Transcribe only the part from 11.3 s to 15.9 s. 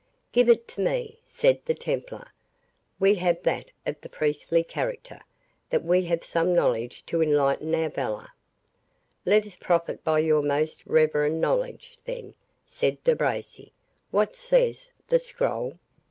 knowledge, then," said De Bracy; "what says the scroll?"